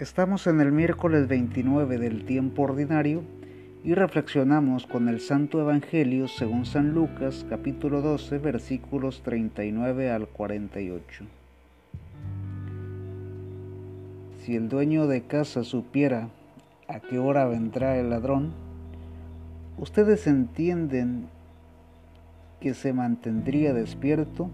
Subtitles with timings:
[0.00, 3.22] Estamos en el miércoles 29 del tiempo ordinario
[3.84, 11.26] y reflexionamos con el Santo Evangelio según San Lucas capítulo 12 versículos 39 al 48.
[14.38, 16.30] Si el dueño de casa supiera
[16.88, 18.54] a qué hora vendrá el ladrón,
[19.76, 21.28] ustedes entienden
[22.58, 24.48] que se mantendría despierto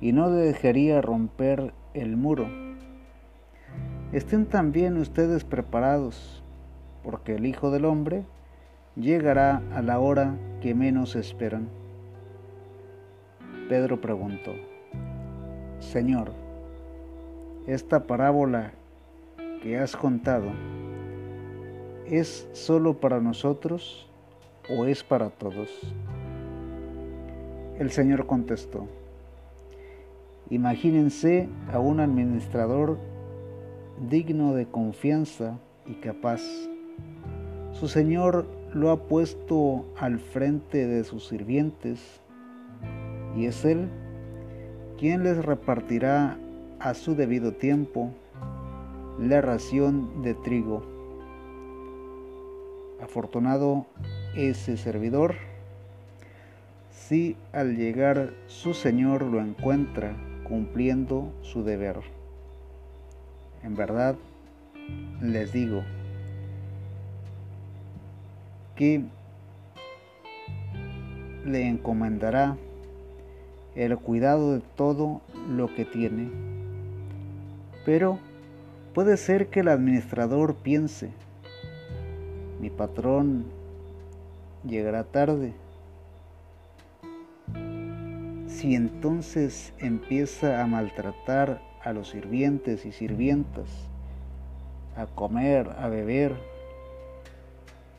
[0.00, 2.69] y no dejaría romper el muro
[4.12, 6.42] Estén también ustedes preparados,
[7.04, 8.24] porque el Hijo del Hombre
[8.96, 11.68] llegará a la hora que menos esperan.
[13.68, 14.50] Pedro preguntó,
[15.78, 16.32] Señor,
[17.68, 18.72] esta parábola
[19.62, 20.50] que has contado,
[22.04, 24.10] ¿es solo para nosotros
[24.68, 25.68] o es para todos?
[27.78, 28.88] El Señor contestó,
[30.50, 32.98] imagínense a un administrador
[34.08, 36.40] digno de confianza y capaz.
[37.72, 42.20] Su Señor lo ha puesto al frente de sus sirvientes
[43.36, 43.88] y es Él
[44.98, 46.38] quien les repartirá
[46.78, 48.10] a su debido tiempo
[49.18, 50.82] la ración de trigo.
[53.02, 53.86] Afortunado
[54.36, 55.34] ese servidor
[56.90, 62.19] si al llegar su Señor lo encuentra cumpliendo su deber.
[63.62, 64.16] En verdad,
[65.20, 65.82] les digo
[68.76, 69.04] que
[71.44, 72.56] le encomendará
[73.74, 76.30] el cuidado de todo lo que tiene.
[77.84, 78.18] Pero
[78.94, 81.10] puede ser que el administrador piense,
[82.60, 83.44] mi patrón
[84.64, 85.52] llegará tarde.
[88.46, 93.68] Si entonces empieza a maltratar a los sirvientes y sirvientas
[94.96, 96.34] a comer, a beber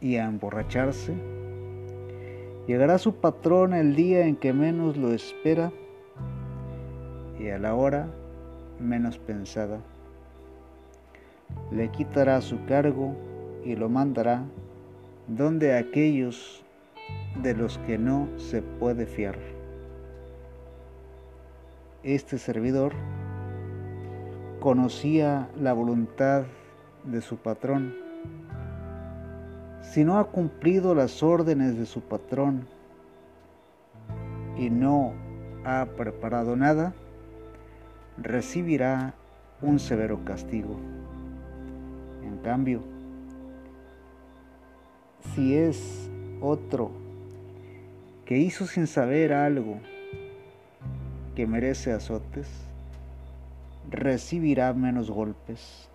[0.00, 1.14] y a emborracharse,
[2.66, 5.72] llegará su patrón el día en que menos lo espera
[7.38, 8.08] y a la hora
[8.80, 9.78] menos pensada.
[11.70, 13.14] Le quitará su cargo
[13.64, 14.42] y lo mandará
[15.28, 16.62] donde aquellos
[17.42, 19.36] de los que no se puede fiar.
[22.02, 22.92] Este servidor
[24.66, 26.42] conocía la voluntad
[27.04, 27.94] de su patrón.
[29.80, 32.66] Si no ha cumplido las órdenes de su patrón
[34.58, 35.12] y no
[35.64, 36.94] ha preparado nada,
[38.18, 39.14] recibirá
[39.62, 40.74] un severo castigo.
[42.24, 42.80] En cambio,
[45.32, 46.10] si es
[46.40, 46.90] otro
[48.24, 49.78] que hizo sin saber algo
[51.36, 52.65] que merece azotes,
[53.90, 55.88] recibirá menos golpes.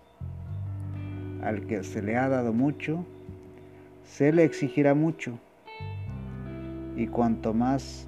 [1.42, 3.04] Al que se le ha dado mucho,
[4.04, 5.38] se le exigirá mucho.
[6.96, 8.06] Y cuanto más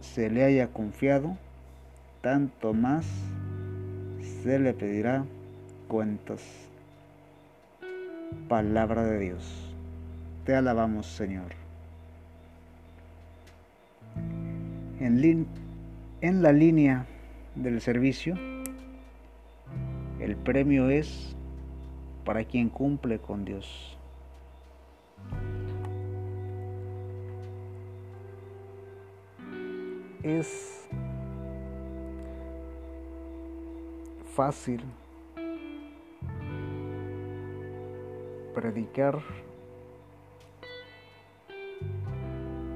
[0.00, 1.36] se le haya confiado,
[2.20, 3.06] tanto más
[4.42, 5.24] se le pedirá
[5.88, 6.42] cuentas.
[8.48, 9.74] Palabra de Dios.
[10.44, 11.52] Te alabamos, Señor.
[15.00, 15.46] En,
[16.20, 17.06] en la línea
[17.54, 18.34] del servicio,
[20.20, 21.36] el premio es
[22.24, 23.96] para quien cumple con Dios.
[30.22, 30.88] Es
[34.34, 34.82] fácil
[38.54, 39.20] predicar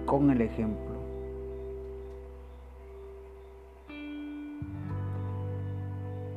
[0.06, 0.91] con el ejemplo.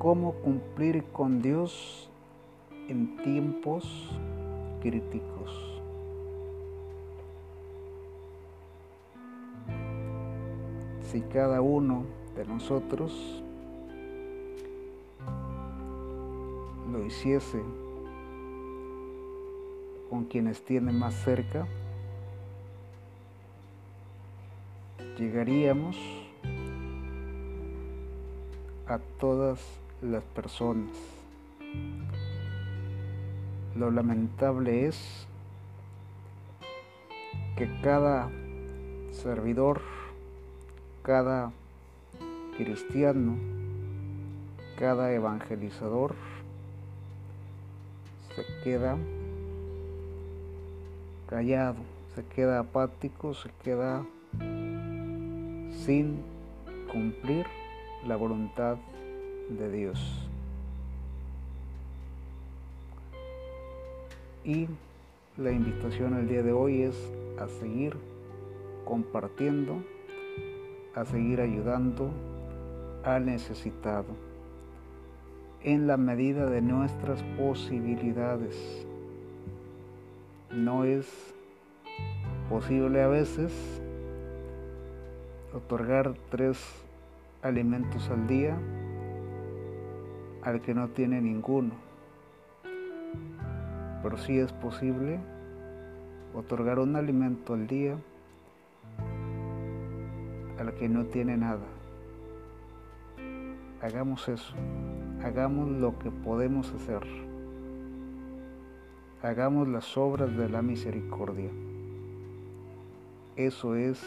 [0.06, 2.08] Cómo cumplir con Dios
[2.88, 4.12] en tiempos
[4.80, 5.82] críticos.
[11.12, 12.04] Si cada uno
[12.36, 13.42] de nosotros
[16.92, 17.64] lo hiciese
[20.12, 21.66] con quienes tiene más cerca,
[25.18, 25.98] llegaríamos
[28.86, 29.60] a todas
[30.06, 30.96] las personas.
[33.76, 35.28] Lo lamentable es
[37.58, 38.30] que cada
[39.12, 39.82] servidor,
[41.04, 41.52] cada
[42.58, 43.36] cristiano,
[44.78, 46.16] cada evangelizador
[48.36, 48.98] se queda
[51.28, 51.78] callado,
[52.16, 54.06] se queda apático, se queda
[55.86, 56.22] sin
[56.92, 57.46] cumplir
[58.06, 58.78] la voluntad
[59.50, 60.28] de Dios.
[64.44, 64.68] Y
[65.38, 66.96] la invitación el día de hoy es
[67.40, 67.96] a seguir
[68.86, 69.84] compartiendo,
[70.94, 72.12] a seguir ayudando
[73.04, 74.06] al necesitado
[75.64, 78.86] en la medida de nuestras posibilidades.
[80.52, 81.34] No es
[82.50, 83.52] posible a veces
[85.54, 86.60] otorgar tres
[87.42, 88.58] alimentos al día
[90.46, 91.72] al que no tiene ninguno.
[94.04, 95.20] Pero sí es posible
[96.36, 97.98] otorgar un alimento al día
[100.60, 101.66] al que no tiene nada.
[103.82, 104.54] Hagamos eso,
[105.24, 107.04] hagamos lo que podemos hacer,
[109.22, 111.50] hagamos las obras de la misericordia.
[113.36, 114.02] Eso es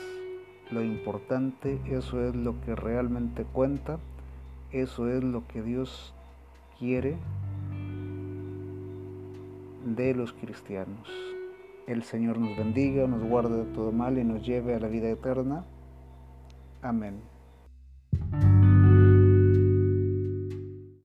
[0.71, 3.99] lo importante, eso es lo que realmente cuenta,
[4.73, 6.15] eso es lo que Dios
[6.79, 7.17] quiere
[9.85, 11.09] de los cristianos.
[11.87, 15.09] El Señor nos bendiga, nos guarde de todo mal y nos lleve a la vida
[15.09, 15.65] eterna.
[16.83, 17.21] Amén.